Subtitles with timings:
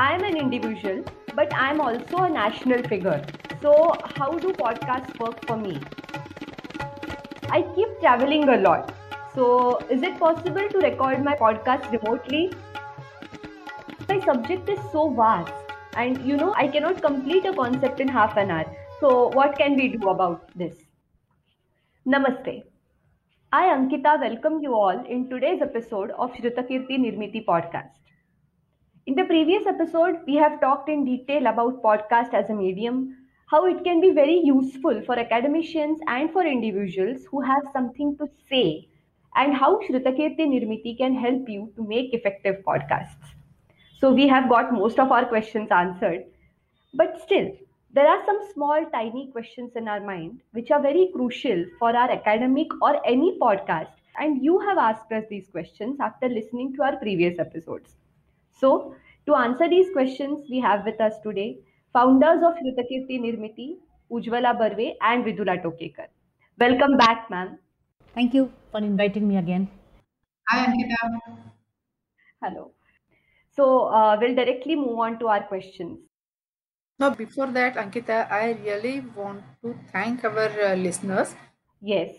[0.00, 3.34] I am an individual, but I am also a national figure.
[3.60, 5.84] So, how do podcasts work for me?
[7.50, 8.94] I keep traveling a lot.
[9.34, 12.54] So, is it possible to record my podcast remotely?
[14.08, 15.52] My subject is so vast,
[15.96, 18.64] and you know, I cannot complete a concept in half an hour.
[19.00, 20.82] So, what can we do about this?
[22.06, 22.64] Namaste.
[23.52, 27.90] I, Ankita, welcome you all in today's episode of Shrutakirti Nirmiti podcast.
[29.10, 33.66] In the previous episode, we have talked in detail about podcast as a medium, how
[33.66, 38.86] it can be very useful for academicians and for individuals who have something to say,
[39.34, 43.32] and how Shrutakirti Nirmiti can help you to make effective podcasts.
[43.98, 46.26] So we have got most of our questions answered,
[46.94, 47.50] but still,
[47.92, 52.12] there are some small, tiny questions in our mind which are very crucial for our
[52.12, 53.90] academic or any podcast.
[54.20, 57.96] And you have asked us these questions after listening to our previous episodes.
[58.60, 58.94] So,
[59.26, 61.60] to answer these questions, we have with us today
[61.94, 63.76] founders of Shrutakirti Nirmiti,
[64.12, 66.08] Ujwala Barve and Vidula Tokekar.
[66.58, 67.58] Welcome back, ma'am.
[68.14, 69.66] Thank you for inviting me again.
[70.50, 70.98] Hi, Ankita.
[72.42, 72.72] Hello.
[73.56, 75.98] So, uh, we'll directly move on to our questions.
[76.98, 81.34] Now, before that, Ankita, I really want to thank our uh, listeners.
[81.80, 82.14] Yes.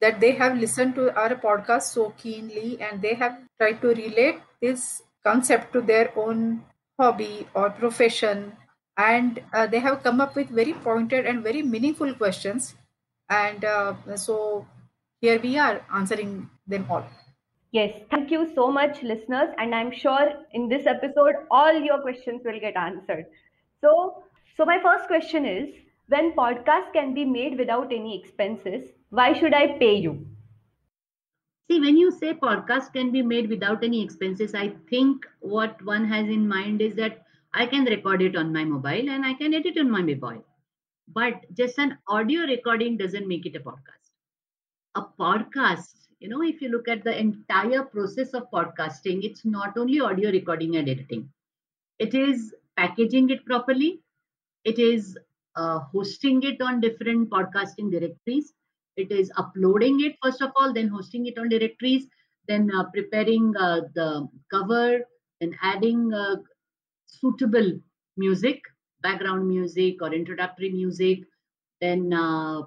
[0.00, 4.40] That they have listened to our podcast so keenly and they have tried to relate
[4.62, 6.64] this concept to their own
[6.98, 8.52] hobby or profession.
[8.96, 12.74] And uh, they have come up with very pointed and very meaningful questions.
[13.30, 14.66] And uh, so
[15.20, 17.04] here we are answering them all.
[17.70, 19.48] Yes, thank you so much, listeners.
[19.56, 23.24] And I'm sure in this episode, all your questions will get answered.
[23.80, 24.24] So,
[24.56, 25.70] so my first question is
[26.08, 30.26] when podcast can be made without any expenses, why should I pay you?
[31.68, 36.04] See, when you say podcast can be made without any expenses, I think what one
[36.04, 39.52] has in mind is that I can record it on my mobile and I can
[39.54, 40.44] edit on my mobile.
[41.08, 44.10] But just an audio recording doesn't make it a podcast.
[44.94, 49.76] A podcast, you know, if you look at the entire process of podcasting, it's not
[49.76, 51.28] only audio recording and editing,
[51.98, 54.00] it is packaging it properly,
[54.64, 55.18] it is
[55.56, 58.52] uh, hosting it on different podcasting directories,
[58.96, 62.06] it is uploading it first of all then hosting it on directories
[62.48, 65.00] then uh, preparing uh, the cover
[65.40, 66.36] and adding uh,
[67.06, 67.72] suitable
[68.16, 68.60] music
[69.02, 71.20] background music or introductory music
[71.80, 72.62] then uh,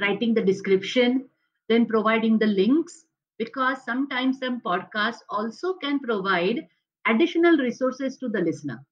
[0.00, 1.28] writing the description
[1.68, 3.06] then providing the links
[3.38, 6.66] because sometimes some podcasts also can provide
[7.06, 8.84] additional resources to the listener.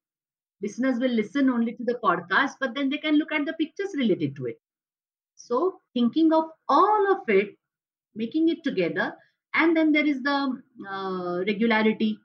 [0.62, 3.90] Listeners will listen only to the podcast but then they can look at the pictures
[3.96, 4.60] related to it
[5.38, 7.56] so thinking of all of it,
[8.14, 9.14] making it together,
[9.54, 12.18] and then there is the uh, regularity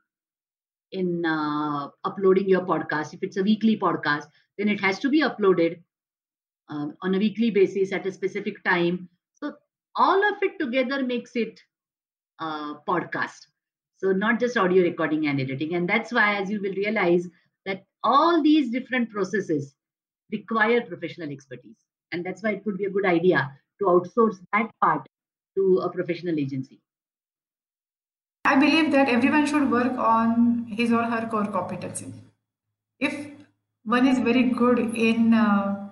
[0.92, 3.14] in uh, uploading your podcast.
[3.14, 4.26] If it's a weekly podcast,
[4.58, 5.80] then it has to be uploaded
[6.70, 9.08] uh, on a weekly basis at a specific time.
[9.36, 9.54] So
[9.96, 11.60] all of it together makes it
[12.42, 13.48] a uh, podcast.
[13.98, 17.28] So not just audio recording and editing, and that's why, as you will realize,
[17.66, 19.76] that all these different processes
[20.32, 24.72] require professional expertise and that's why it could be a good idea to outsource that
[24.80, 25.06] part
[25.56, 26.80] to a professional agency.
[28.46, 32.14] I believe that everyone should work on his or her core competency.
[33.00, 33.32] If
[33.84, 35.90] one is very good in uh,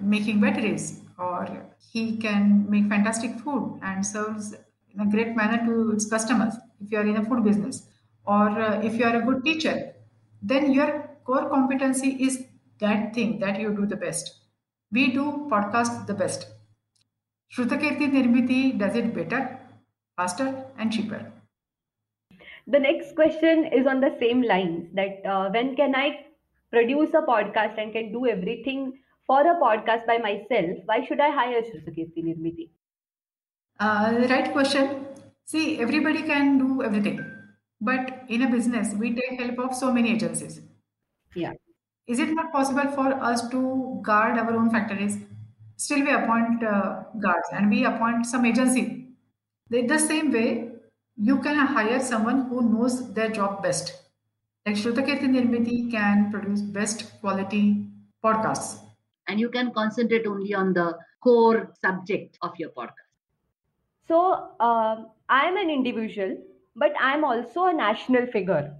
[0.00, 4.54] making batteries or he can make fantastic food and serves
[4.92, 7.88] in a great manner to its customers if you are in a food business
[8.26, 9.94] or uh, if you are a good teacher
[10.42, 12.44] then your core competency is
[12.80, 14.41] that thing that you do the best
[14.92, 16.46] we do podcast the best.
[17.52, 19.60] Shrutakirti Nirmiti does it better,
[20.16, 21.32] faster, and cheaper.
[22.66, 26.26] The next question is on the same lines that uh, when can I
[26.70, 30.78] produce a podcast and can do everything for a podcast by myself?
[30.86, 32.70] Why should I hire Shrutakirti Nirmiti?
[33.78, 35.06] Uh, right question.
[35.44, 37.18] See, everybody can do everything,
[37.80, 40.60] but in a business, we take help of so many agencies.
[41.34, 41.52] Yeah.
[42.12, 45.16] Is it not possible for us to guard our own factories?
[45.76, 49.16] Still, we appoint uh, guards and we appoint some agency.
[49.70, 50.72] In the same way,
[51.16, 54.02] you can hire someone who knows their job best.
[54.66, 57.88] Like Shrutakirti Nirmiti can produce best quality
[58.24, 58.80] podcasts.
[59.26, 63.10] And you can concentrate only on the core subject of your podcast.
[64.06, 66.36] So, uh, I'm an individual,
[66.76, 68.76] but I'm also a national figure.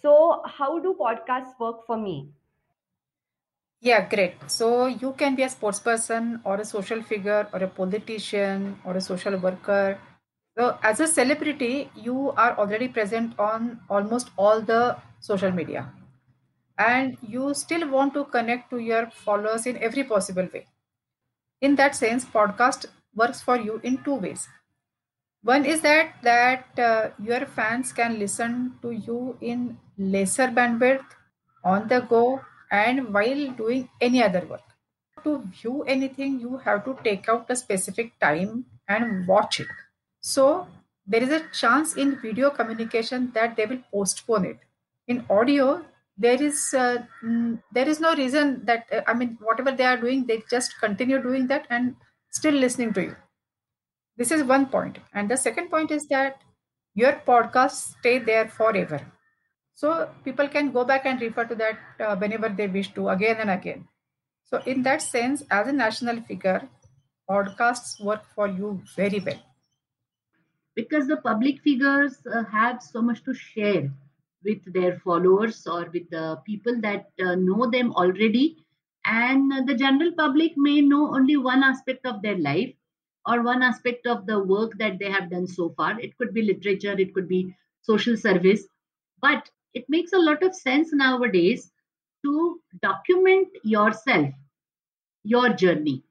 [0.00, 2.32] So, how do podcasts work for me?
[3.80, 4.34] Yeah, great.
[4.50, 8.96] So you can be a sports person or a social figure or a politician or
[8.96, 9.98] a social worker.
[10.58, 14.82] So as a celebrity, you are already present on almost all the
[15.30, 15.86] social media.
[16.84, 20.62] and you still want to connect to your followers in every possible way.
[21.68, 22.86] In that sense, podcast
[23.22, 24.48] works for you in two ways.
[25.42, 31.04] One is that that uh, your fans can listen to you in lesser bandwidth,
[31.62, 32.40] on the go,
[32.70, 34.62] and while doing any other work.
[35.24, 39.68] To view anything, you have to take out a specific time and watch it.
[40.20, 40.66] So
[41.06, 44.58] there is a chance in video communication that they will postpone it.
[45.08, 45.84] In audio,
[46.16, 49.96] there is uh, mm, there is no reason that uh, I mean whatever they are
[49.96, 51.96] doing, they just continue doing that and
[52.30, 53.16] still listening to you.
[54.16, 56.42] This is one point, and the second point is that
[56.94, 59.00] your podcasts stay there forever.
[59.80, 63.38] So people can go back and refer to that uh, whenever they wish to, again
[63.38, 63.88] and again.
[64.44, 66.68] So in that sense, as a national figure,
[67.30, 69.40] podcasts work for you very well.
[70.74, 73.90] Because the public figures uh, have so much to share
[74.44, 78.58] with their followers or with the people that uh, know them already
[79.06, 82.74] and the general public may know only one aspect of their life
[83.26, 85.98] or one aspect of the work that they have done so far.
[85.98, 88.66] It could be literature it could be social service.
[89.22, 91.70] But it makes a lot of sense nowadays
[92.24, 94.30] to document yourself
[95.24, 96.02] your journey.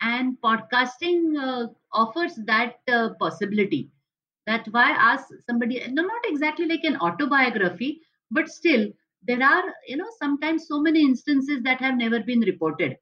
[0.00, 3.90] And podcasting uh, offers that uh, possibility.
[4.46, 8.00] That why ask somebody no not exactly like an autobiography
[8.30, 8.88] but still
[9.26, 12.96] there are you know sometimes so many instances that have never been reported.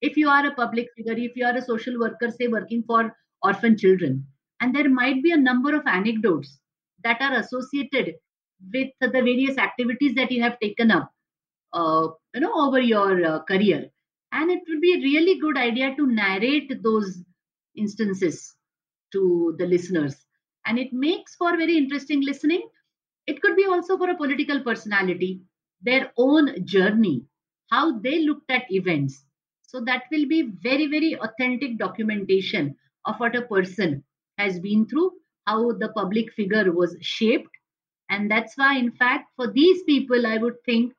[0.00, 3.14] If you are a public figure if you are a social worker say working for
[3.42, 4.26] orphan children
[4.60, 6.58] and there might be a number of anecdotes
[7.04, 8.14] that are associated
[8.72, 11.12] with the various activities that you have taken up
[11.72, 13.90] uh, you know over your uh, career.
[14.32, 17.22] And it would be a really good idea to narrate those
[17.76, 18.54] instances
[19.12, 20.16] to the listeners.
[20.66, 22.68] And it makes for very interesting listening.
[23.26, 25.42] It could be also for a political personality
[25.82, 27.24] their own journey
[27.70, 29.24] how they looked at events.
[29.62, 34.04] So that will be very very authentic documentation of what a person
[34.38, 35.12] has been through
[35.46, 37.57] how the public figure was shaped
[38.10, 40.94] and that's why in fact for these people i would think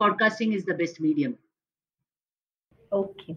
[0.00, 1.38] podcasting is the best medium
[2.92, 3.36] Okay.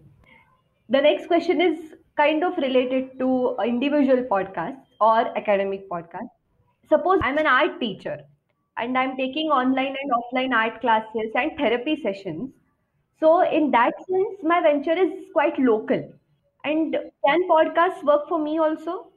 [0.88, 6.30] The next question is kind of related to individual podcasts or academic podcasts.
[6.88, 8.20] Suppose I'm an art teacher
[8.76, 12.50] and I'm taking online and offline art classes and therapy sessions.
[13.20, 16.12] So, in that sense, my venture is quite local.
[16.64, 16.92] And
[17.26, 19.12] can podcasts work for me also?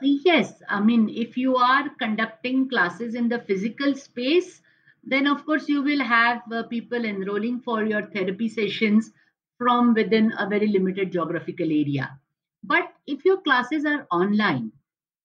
[0.00, 4.60] Yes, I mean, if you are conducting classes in the physical space,
[5.04, 9.12] then of course you will have uh, people enrolling for your therapy sessions
[9.56, 12.18] from within a very limited geographical area.
[12.64, 14.72] But if your classes are online,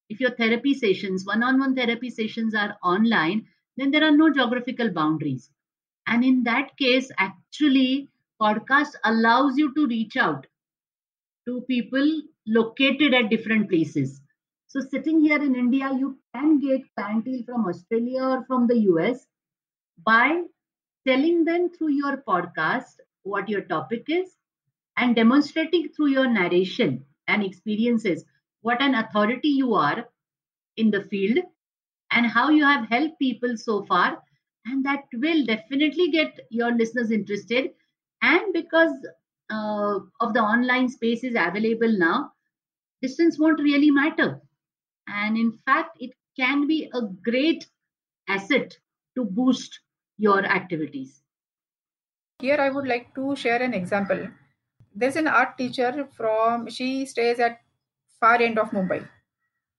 [0.10, 3.48] if your therapy sessions, one on one therapy sessions are online,
[3.78, 5.50] then there are no geographical boundaries.
[6.08, 8.10] And in that case, actually,
[8.42, 10.48] podcast allows you to reach out
[11.48, 14.23] to people located at different places.
[14.74, 19.28] So, sitting here in India, you can get clientele from Australia or from the US
[20.04, 20.42] by
[21.08, 24.36] telling them through your podcast what your topic is
[24.98, 28.26] and demonstrating through your narration and experiences
[28.62, 30.10] what an authority you are
[30.76, 31.38] in the field
[32.10, 34.24] and how you have helped people so far.
[34.66, 37.70] And that will definitely get your listeners interested.
[38.24, 38.94] And because
[39.52, 42.32] uh, of the online space is available now
[43.04, 44.42] distance won't really matter
[45.08, 47.68] and in fact it can be a great
[48.28, 48.76] asset
[49.16, 49.80] to boost
[50.18, 51.22] your activities.
[52.40, 54.28] Here i would like to share an example.
[54.96, 57.60] There's an art teacher from she stays at
[58.20, 59.08] far end of mumbai.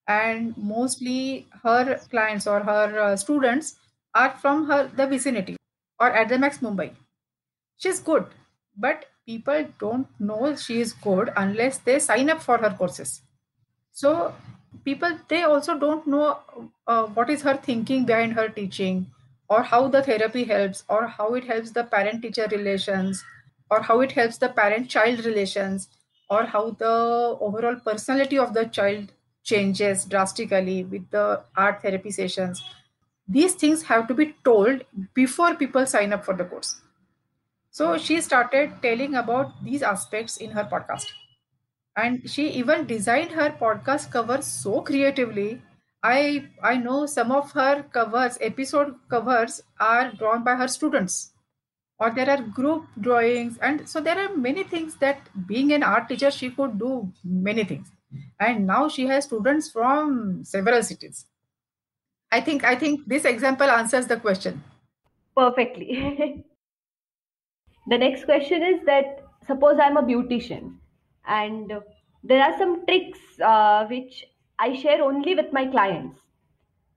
[0.07, 3.77] And mostly her clients or her uh, students
[4.15, 5.57] are from her the vicinity
[5.99, 6.91] or at the max mumbai.
[7.79, 8.27] She's good
[8.77, 13.23] but people don't know she is good unless they sign up for her courses.
[13.93, 14.35] So
[14.85, 16.39] people they also don't know
[16.87, 19.07] uh, what is her thinking behind her teaching
[19.49, 23.25] or how the therapy helps or how it helps the parent teacher relations
[23.71, 25.89] or how it helps the parent child relations
[26.31, 26.95] or how the
[27.41, 29.13] overall personality of the child
[29.43, 32.65] changes drastically with the art therapy sessions.
[33.29, 36.81] These things have to be told before people sign up for the course.
[37.71, 41.07] So she started telling about these aspects in her podcast
[41.97, 45.61] and she even designed her podcast cover so creatively
[46.05, 51.33] I I know some of her covers, episode covers, are drawn by her students,
[51.99, 56.11] or there are group drawings, and so there are many things that being an art
[56.11, 57.91] teacher she could do many things,
[58.39, 61.25] and now she has students from several cities.
[62.31, 64.63] I think I think this example answers the question.
[65.37, 65.89] perfectly.
[67.93, 70.75] the next question is that suppose I'm a beautician
[71.27, 71.73] and
[72.23, 74.25] there are some tricks uh, which
[74.59, 76.21] I share only with my clients.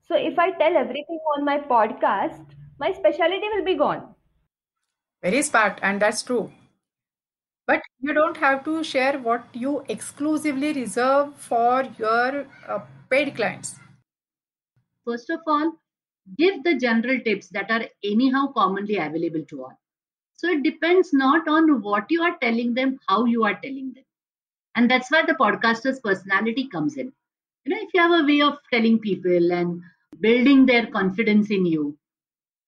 [0.02, 2.44] So if I tell everything on my podcast,
[2.78, 4.14] my specialty will be gone.
[5.22, 6.50] Very smart, and that's true.
[7.68, 13.76] But you don't have to share what you exclusively reserve for your uh, paid clients.
[15.04, 15.72] First of all,
[16.36, 19.80] give the general tips that are anyhow commonly available to all.
[20.34, 24.04] So it depends not on what you are telling them, how you are telling them.
[24.76, 27.12] And that's where the podcaster's personality comes in.
[27.64, 29.80] You know, if you have a way of telling people and
[30.20, 31.98] building their confidence in you,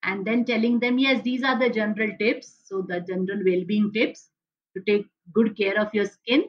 [0.03, 2.63] and then telling them, yes, these are the general tips.
[2.65, 4.31] So the general well-being tips
[4.77, 6.45] to take good care of your skin.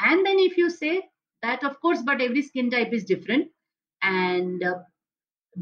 [0.00, 1.02] And then if you say
[1.42, 3.48] that, of course, but every skin type is different.
[4.02, 4.74] And uh,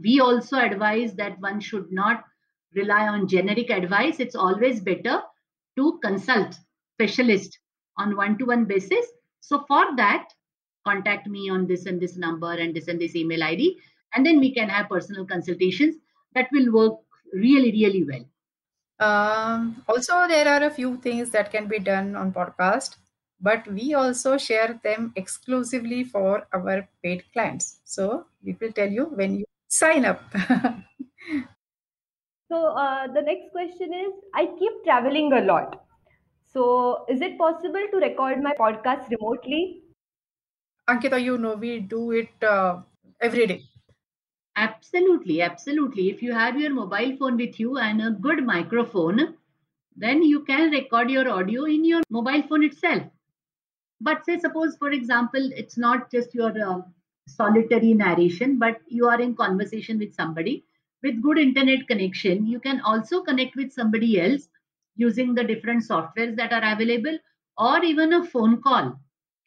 [0.03, 2.25] we also advise that one should not
[2.75, 4.21] rely on generic advice.
[4.21, 5.23] It's always better
[5.77, 6.57] to consult
[6.95, 7.59] specialist
[7.99, 9.07] on one-to-one basis.
[9.41, 10.29] So for that,
[10.87, 13.79] contact me on this and this number and this and this email ID,
[14.15, 15.97] and then we can have personal consultations
[16.35, 16.99] that will work
[17.33, 18.25] really, really well.
[19.01, 22.97] Um, also, there are a few things that can be done on podcast,
[23.41, 27.81] but we also share them exclusively for our paid clients.
[27.85, 30.23] So we will tell you when you sign up.
[32.51, 35.83] so uh, the next question is: I keep traveling a lot.
[36.53, 39.83] So is it possible to record my podcast remotely?
[40.89, 42.83] Ankita, you know we do it uh,
[43.21, 43.63] every day.
[44.57, 46.11] Absolutely, absolutely.
[46.11, 49.37] If you have your mobile phone with you and a good microphone,
[49.97, 53.03] then you can record your audio in your mobile phone itself.
[54.01, 56.83] But say, suppose, for example, it's not just your uh,
[57.29, 60.65] solitary narration, but you are in conversation with somebody
[61.03, 62.47] with good internet connection.
[62.47, 64.49] You can also connect with somebody else
[64.97, 67.19] using the different softwares that are available,
[67.59, 68.99] or even a phone call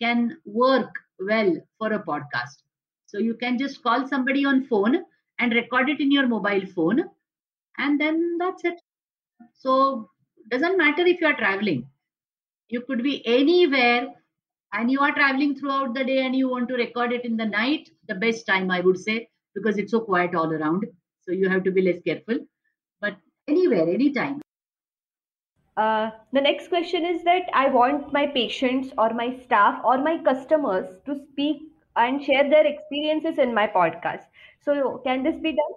[0.02, 2.64] can work well for a podcast.
[3.06, 5.04] So you can just call somebody on phone
[5.40, 7.04] and record it in your mobile phone,
[7.78, 8.80] and then that's it.
[9.54, 10.10] So
[10.50, 11.88] doesn't matter if you are traveling.
[12.70, 14.08] You could be anywhere
[14.74, 17.46] and you are traveling throughout the day and you want to record it in the
[17.46, 20.86] night, the best time I would say, because it's so quiet all around.
[21.22, 22.40] So you have to be less careful.
[23.00, 24.42] But anywhere, anytime.
[25.77, 30.18] Uh, the next question is that I want my patients or my staff or my
[30.24, 31.62] customers to speak
[31.96, 34.25] and share their experiences in my podcast.
[34.62, 35.74] So, can this be done?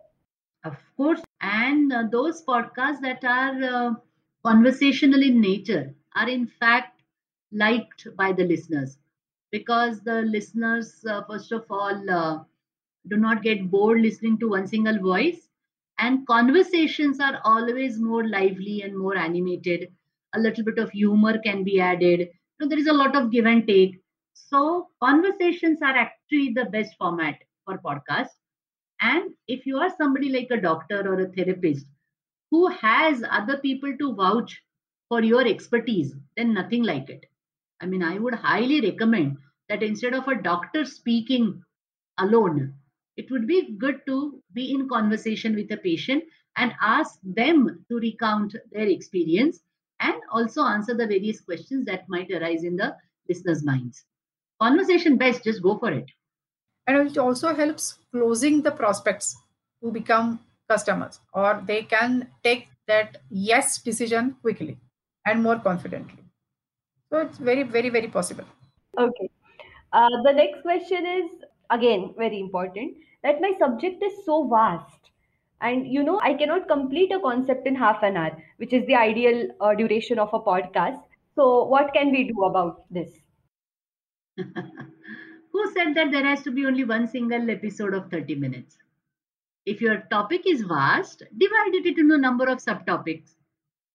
[0.65, 1.23] Of course.
[1.41, 3.95] And uh, those podcasts that are uh,
[4.45, 7.03] conversational in nature are, in fact,
[7.53, 8.99] liked by the listeners
[9.51, 12.45] because the listeners, uh, first of all, uh,
[13.09, 15.49] do not get bored listening to one single voice.
[15.99, 19.93] And conversations are always more lively and more animated.
[20.35, 22.31] A little bit of humor can be added.
[22.61, 24.01] So there is a lot of give and take
[24.35, 28.31] so conversations are actually the best format for podcast.
[29.01, 31.87] And if you are somebody like a doctor or a therapist
[32.51, 34.63] who has other people to vouch
[35.09, 37.27] for your expertise, then nothing like it.
[37.81, 39.39] I mean, I would highly recommend
[39.69, 41.63] that instead of a doctor speaking
[42.19, 42.75] alone,
[43.17, 46.25] it would be good to be in conversation with the patient
[46.57, 49.61] and ask them to recount their experience
[50.01, 52.95] and also answer the various questions that might arise in the
[53.29, 54.05] listeners' minds.
[54.61, 56.11] Conversation best just go for it.
[56.87, 59.37] And it also helps closing the prospects
[59.83, 64.79] to become customers or they can take that yes decision quickly
[65.27, 66.23] and more confidently.
[67.11, 68.45] So it's very very very possible.
[68.99, 69.31] Okay.
[69.93, 71.31] Uh, the next question is
[71.71, 75.11] again very important that my subject is so vast
[75.61, 78.95] and you know i cannot complete a concept in half an hour which is the
[78.95, 81.03] ideal uh, duration of a podcast
[81.35, 83.21] so what can we do about this
[85.53, 88.77] Who said that there has to be only one single episode of 30 minutes?
[89.67, 93.35] If your topic is vast, divide it into a number of subtopics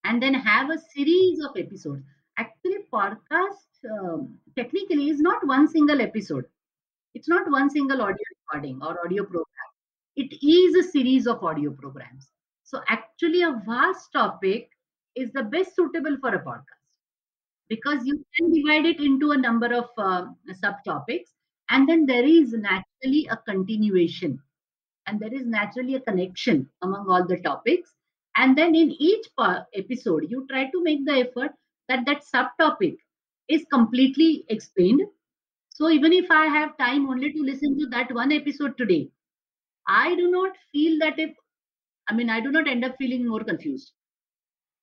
[0.04, 2.04] and then have a series of episodes.
[2.36, 6.44] Actually, podcast um, technically is not one single episode.
[7.14, 9.70] It's not one single audio recording or audio program.
[10.16, 12.30] It is a series of audio programs.
[12.64, 14.70] So, actually, a vast topic
[15.14, 16.82] is the best suitable for a podcast
[17.68, 20.26] because you can divide it into a number of uh,
[20.62, 21.30] subtopics
[21.70, 24.38] and then there is naturally a continuation
[25.06, 27.94] and there is naturally a connection among all the topics
[28.36, 29.26] and then in each
[29.74, 31.52] episode you try to make the effort
[31.88, 32.96] that that subtopic
[33.48, 35.02] is completely explained
[35.78, 39.02] so even if i have time only to listen to that one episode today
[39.88, 41.34] i do not feel that if
[42.10, 43.92] I mean, I do not end up feeling more confused.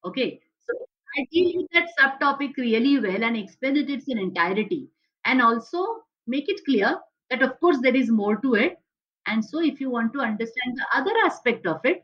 [0.06, 0.74] Okay, so
[1.18, 4.90] I deal with that subtopic really well and explain it its entirety,
[5.26, 5.86] and also
[6.28, 8.78] make it clear that of course there is more to it.
[9.28, 12.04] And so, if you want to understand the other aspect of it,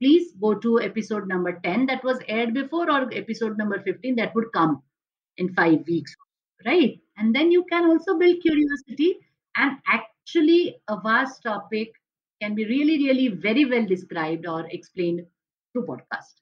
[0.00, 4.34] please go to episode number 10 that was aired before or episode number 15 that
[4.34, 4.82] would come
[5.38, 6.14] in five weeks
[6.66, 9.18] right and then you can also build curiosity
[9.56, 11.92] and actually a vast topic
[12.40, 15.26] can be really really very well described or explained
[15.72, 16.40] through podcast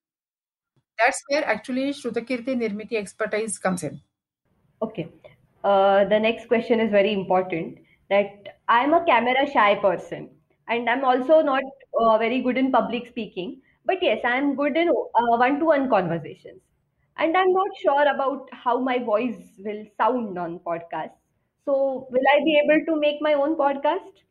[0.99, 4.03] That's where actually Shrutakirti Nirmiti expertise comes in.
[4.83, 5.09] Okay.
[5.65, 7.79] Uh, the next question is very important.
[8.11, 10.31] That I'm a camera shy person,
[10.69, 11.63] and I'm also not
[12.01, 13.61] uh, very good in public speaking.
[13.85, 16.63] But yes, I'm good in uh, one-to-one conversations,
[17.19, 21.19] and I'm not sure about how my voice will sound on podcasts.
[21.65, 24.23] So, will I be able to make my own podcast?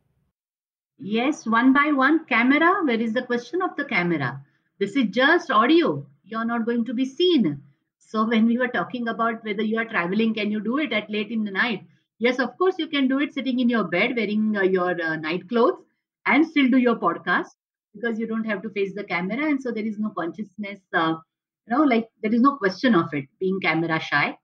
[1.00, 2.25] yes one by one.
[2.25, 4.46] Camera where is the question of the camera?
[4.79, 6.06] This is just audio.
[6.24, 7.63] You're not going to be seen.
[7.98, 11.10] So when we were talking about whether you are traveling can you do it at
[11.10, 11.86] late in the night?
[12.20, 15.15] Yes of course you can do it sitting in your bed wearing uh, your uh,
[15.15, 15.84] night clothes
[16.25, 17.56] and still do your podcast
[17.94, 21.15] because you don't have to face the camera and so there is no consciousness uh,
[21.67, 24.36] you know like there is no question of it being camera shy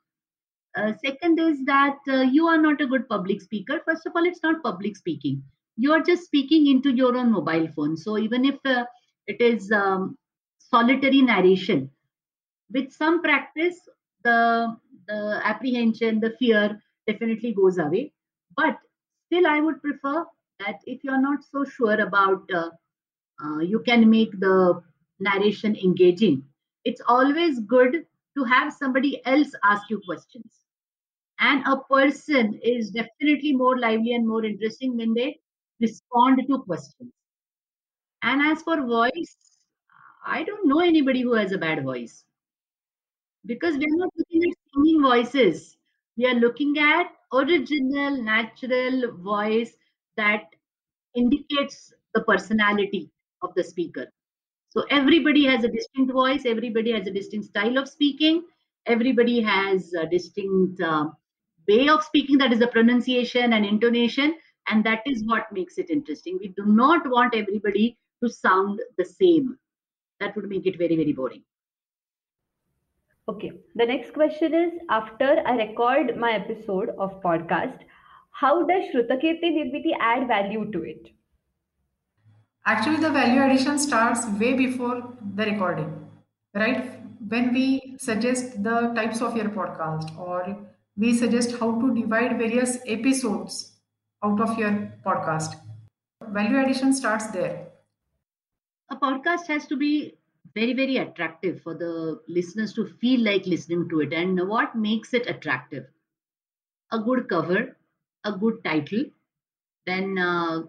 [0.76, 3.80] uh, second is that uh, you are not a good public speaker.
[3.86, 5.44] First of all, it's not public speaking.
[5.78, 7.96] You are just speaking into your own mobile phone.
[7.96, 8.86] So even if uh,
[9.28, 10.18] it is um,
[10.58, 11.92] solitary narration,
[12.72, 13.78] with some practice,
[14.24, 14.76] the
[15.08, 18.12] the apprehension, the fear definitely goes away.
[18.56, 18.80] But
[19.28, 20.26] still, I would prefer
[20.60, 22.70] that if you are not so sure about, uh,
[23.44, 24.82] uh, you can make the
[25.20, 26.44] narration engaging.
[26.86, 28.06] It's always good
[28.38, 30.66] to have somebody else ask you questions
[31.40, 35.40] and a person is definitely more lively and more interesting when they
[35.82, 37.14] respond to questions.
[38.24, 39.38] And as for voice,
[40.26, 42.26] I don't know anybody who has a bad voice
[43.46, 45.78] because we're not looking at singing voices.
[46.18, 49.76] We are looking at original, natural voice
[50.18, 50.44] that
[51.16, 54.08] indicates the personality of the speaker.
[54.74, 58.44] So everybody has a distinct voice, everybody has a distinct style of speaking,
[58.88, 61.10] everybody has a distinct uh,
[61.68, 64.34] way of speaking that is the pronunciation and intonation
[64.68, 69.06] and that is what makes it interesting we do not want everybody to sound the
[69.06, 69.58] same
[70.20, 71.44] that would make it very very boring
[73.30, 73.54] Okay.
[73.76, 77.80] The next question is after I record my episode of podcast,
[78.32, 81.08] how does Shrutakirti Nirmiti add value to it?
[82.66, 86.10] Actually, the value addition starts way before the recording,
[86.54, 87.00] right?
[87.28, 90.58] When we suggest the types of your podcast or
[90.98, 93.74] we suggest how to divide various episodes
[94.24, 95.56] out of your podcast,
[96.22, 97.68] value addition starts there.
[98.90, 100.18] a podcast has to be
[100.56, 105.14] very very attractive for the listeners to feel like listening to it and what makes
[105.14, 105.86] it attractive
[106.92, 107.76] a good cover
[108.24, 109.04] a good title
[109.86, 110.64] then uh,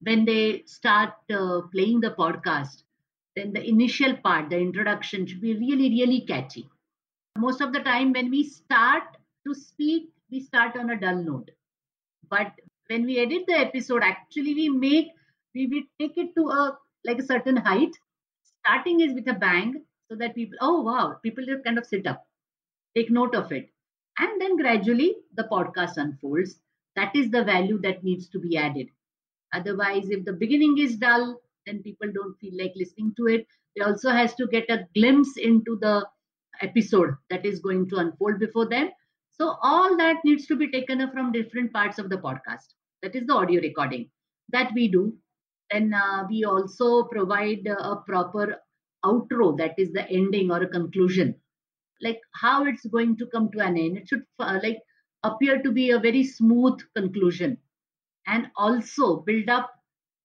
[0.00, 2.82] when they start uh, playing the podcast
[3.36, 6.68] then the initial part the introduction should be really really catchy.
[7.38, 9.04] Most of the time when we start
[9.46, 11.50] to speak we start on a dull note.
[12.28, 12.52] But
[12.88, 15.08] when we edit the episode actually we make
[15.54, 17.94] we, we take it to a like a certain height.
[18.60, 22.06] Starting is with a bang so that people oh wow people just kind of sit
[22.06, 22.26] up
[22.96, 23.70] take note of it.
[24.18, 26.58] And then gradually the podcast unfolds.
[26.96, 28.88] That is the value that needs to be added
[29.52, 33.46] otherwise if the beginning is dull then people don't feel like listening to it.
[33.76, 36.06] They also has to get a glimpse into the
[36.62, 38.90] episode that is going to unfold before them
[39.30, 42.74] so all that needs to be taken up from different parts of the podcast.
[43.02, 44.10] That is the audio recording
[44.50, 45.14] that we do.
[45.70, 48.56] Then uh, we also provide a proper
[49.04, 51.34] outro that is the ending or a conclusion.
[52.00, 53.98] Like how it's going to come to an end.
[53.98, 54.80] It should uh, like
[55.22, 57.58] appear to be a very smooth conclusion
[58.26, 59.70] and also build up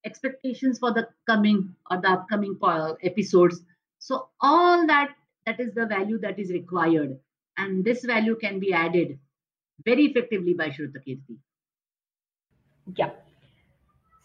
[0.06, 2.58] expectations for the coming or the upcoming
[3.04, 3.62] episodes
[4.00, 5.14] so all that
[5.46, 7.18] that is the value that is required
[7.58, 9.18] and this value can be added
[9.86, 11.38] very effectively by shrutakirti
[12.98, 13.12] Yeah.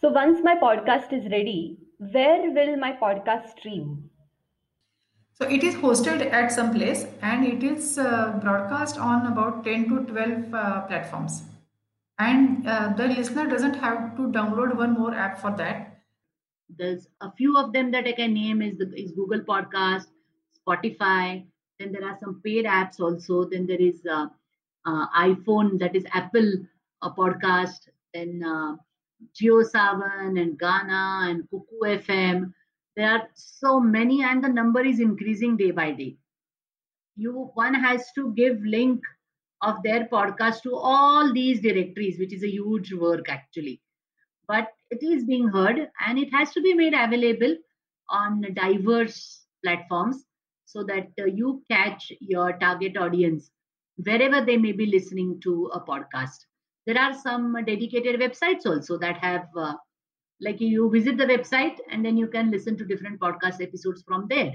[0.01, 4.11] So once my podcast is ready, where will my podcast stream?
[5.33, 9.89] So it is hosted at some place and it is uh, broadcast on about 10
[9.89, 11.43] to 12 uh, platforms.
[12.19, 15.93] And uh, the listener doesn't have to download one more app for that.
[16.79, 20.07] there's a few of them that I can name is the is Google Podcast,
[20.59, 21.45] Spotify.
[21.79, 23.45] Then there are some paid apps also.
[23.45, 24.27] Then there is uh,
[24.85, 26.51] uh, iPhone that is Apple
[27.03, 27.89] uh, Podcast.
[28.15, 28.77] Then uh,
[29.41, 32.53] JioSaavn and Gaana and Kuku FM.
[32.97, 36.17] there are so many and the number is increasing day by day
[37.17, 39.01] you one has to give link
[39.63, 43.81] of their podcast to all these directories which is a huge work actually.
[44.49, 47.57] But it is being heard and it has to be made available
[48.11, 50.25] on diverse platforms
[50.65, 53.51] so that uh, you catch your target audience
[54.05, 56.39] wherever they may be listening to a podcast.
[56.87, 59.75] There are some dedicated websites also that have uh,
[60.41, 64.27] like you visit the website and then you can listen to different podcast episodes from
[64.29, 64.53] there.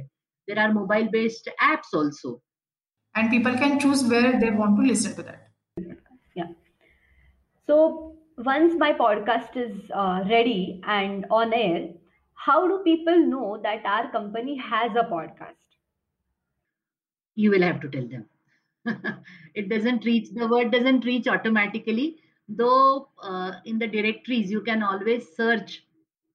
[0.48, 2.42] There are mobile based apps also
[3.16, 5.48] and people can choose where they want to listen to that.
[6.36, 6.48] Yeah.
[7.68, 11.90] So once my podcast is uh, ready and on air
[12.46, 15.58] how do people know that our company has a podcast?
[17.36, 18.26] You will have to tell them.
[19.54, 24.82] It doesn't reach the word doesn't reach automatically though uh, in the directories you can
[24.82, 25.84] always search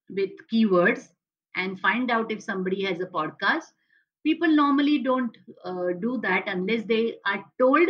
[0.09, 1.09] with keywords
[1.55, 3.73] and find out if somebody has a podcast
[4.27, 7.89] people normally don't uh, do that unless they are told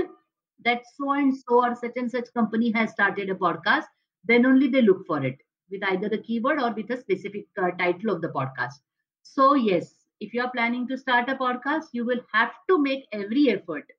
[0.66, 3.96] that so and so or such and such company has started a podcast
[4.32, 5.38] then only they look for it
[5.72, 8.84] with either the keyword or with a specific uh, title of the podcast.
[9.24, 13.08] So yes if you are planning to start a podcast you will have to make
[13.12, 13.92] every effort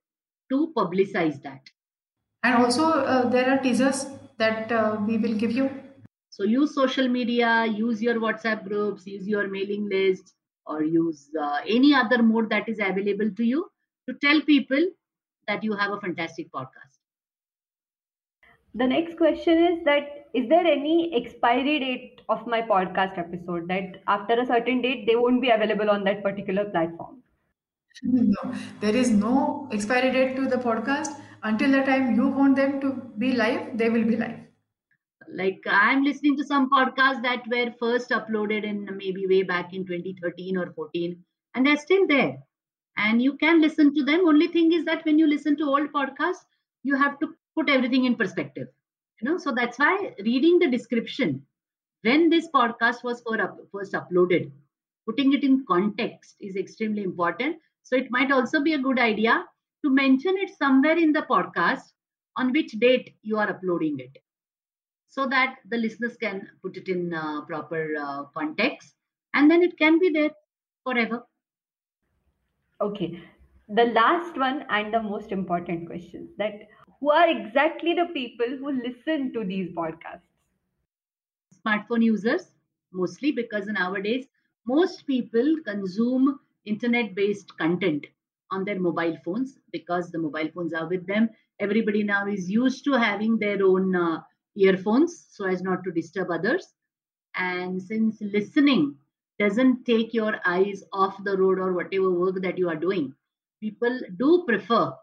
[0.49, 1.61] to publicize that.
[2.43, 4.05] And also uh, there are teasers
[4.37, 5.69] that uh, we will give you.
[6.29, 10.35] So use social media use your whatsapp groups use your mailing list
[10.69, 13.69] or use uh, any other mode that is available to you
[14.07, 14.89] to tell people
[15.47, 16.99] that you have a fantastic podcast.
[18.75, 24.03] The next question is that is there any expiry date of my podcast episode that
[24.07, 27.23] after a certain date they won't be available on that particular platform?
[28.03, 31.19] No there is no expiry date to the podcast.
[31.41, 34.39] Until the time you want them to be live they will be live
[35.33, 39.85] like i'm listening to some podcasts that were first uploaded in maybe way back in
[39.85, 41.23] 2013 or 14
[41.55, 42.37] and they're still there.
[42.97, 44.27] And you can listen to them.
[44.27, 46.45] Only thing is that when you listen to old podcasts
[46.83, 48.67] you have to put everything in perspective
[49.21, 49.37] you know?
[49.37, 51.45] So that's why reading the description
[52.01, 53.37] when this podcast was for
[53.71, 54.51] first uploaded
[55.07, 57.57] putting it in context is extremely important.
[57.83, 59.45] So it might also be a good idea
[59.83, 61.91] to mention it somewhere in the podcast
[62.37, 64.17] on which date you are uploading it
[65.09, 68.95] so that the listeners can put it in uh, proper uh, context
[69.33, 70.29] and then it can be there
[70.83, 71.23] forever.
[72.79, 73.19] Okay.
[73.67, 76.53] The last one and the most important question that
[76.99, 80.21] who are exactly the people who listen to these podcasts?
[81.65, 82.51] Smartphone users
[82.93, 84.25] mostly because nowadays
[84.65, 88.05] most people consume internet based content
[88.51, 91.29] on their mobile phones because the mobile phones are with them.
[91.59, 94.21] Everybody now is used to having their own uh,
[94.59, 96.73] earphones so as not to disturb others.
[97.35, 98.95] And since listening
[99.39, 103.13] doesn't take your eyes off the road or whatever work that you are doing,
[103.61, 104.93] people do prefer,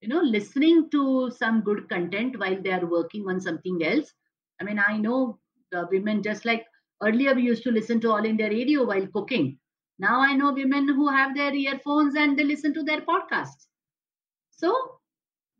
[0.00, 4.12] you know, listening to some good content while they are working on something else.
[4.60, 5.38] I mean, I know
[5.72, 6.66] the women just like
[7.02, 9.58] earlier we used to listen to all in India radio while cooking.
[9.98, 13.66] Now I know women who have their earphones and they listen to their podcasts.
[14.50, 14.74] So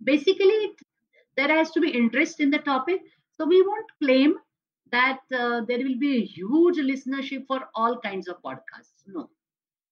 [0.03, 0.73] basically,
[1.37, 3.01] there has to be interest in the topic
[3.41, 4.35] so we won't claim
[4.93, 9.07] that uh, there will be a huge listenership for all kinds of podcasts.
[9.07, 9.31] No.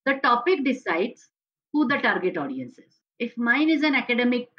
[0.04, 1.30] The topic decides
[1.72, 3.00] who the target audience is.
[3.18, 4.50] If mine is an academic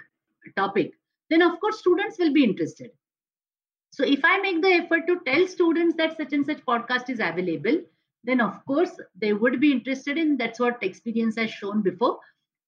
[0.58, 0.94] topic,
[1.30, 2.90] then of course students will be interested.
[3.92, 7.20] So if I make the effort to tell students that such and such podcast is
[7.20, 7.82] available,
[8.24, 12.18] then of course they would be interested in that's what experience has shown before.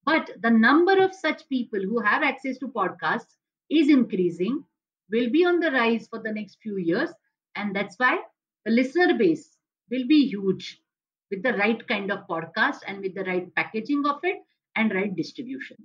[0.06, 3.38] But the number of such people who have access to podcasts
[3.72, 4.64] is increasing
[5.12, 7.10] will be on the rise for the next few years.
[7.56, 8.20] And that's why
[8.66, 9.58] the listener base
[9.90, 10.82] will be huge
[11.30, 14.38] with the right kind of podcast and with the right packaging of it
[14.76, 15.78] and right distribution.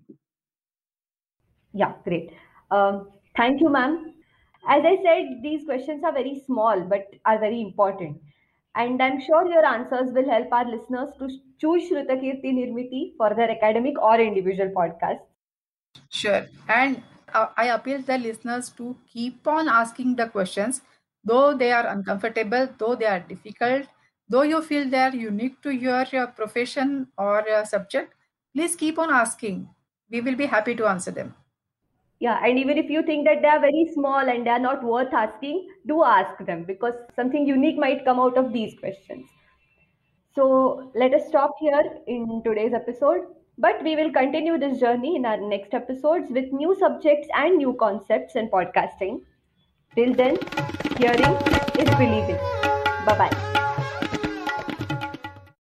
[1.73, 2.31] Yeah, great.
[2.71, 4.15] Um, thank you, ma'am.
[4.69, 8.19] As I said, these questions are very small but are very important.
[8.75, 13.51] And I'm sure your answers will help our listeners to choose Shrutakirti Nirmiti for their
[13.51, 15.21] academic or individual podcast.
[16.11, 16.47] Sure.
[16.69, 20.83] And I appeal the listeners to keep on asking the questions,
[21.25, 23.87] though they are uncomfortable, though they are difficult,
[24.29, 28.15] though you feel they are unique to your, your profession or your subject.
[28.55, 29.69] Please keep on asking.
[30.11, 31.35] We will be happy to answer them.
[32.19, 34.83] Yeah, and even if you think that they are very small and they are not
[34.83, 39.29] worth asking, do ask them because something unique might come out of these questions.
[40.35, 43.27] So let us stop here in today's episode.
[43.59, 47.73] But we will continue this journey in our next episodes with new subjects and new
[47.75, 49.23] concepts in podcasting.
[49.95, 50.37] Till then,
[50.99, 51.37] hearing
[51.79, 52.37] is believing.
[53.07, 53.65] Bye bye.